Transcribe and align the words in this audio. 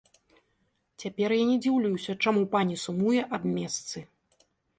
Цяпер 1.03 1.29
я 1.39 1.43
не 1.49 1.57
дзіўлюся, 1.65 2.11
чаму 2.25 2.43
пані 2.57 2.75
сумуе 2.85 3.21
аб 3.41 3.47
месцы. 3.61 3.97